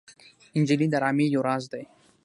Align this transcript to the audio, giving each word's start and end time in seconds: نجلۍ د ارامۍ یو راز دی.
نجلۍ 0.59 0.87
د 0.89 0.93
ارامۍ 0.99 1.27
یو 1.33 1.41
راز 1.47 1.63
دی. 1.71 1.83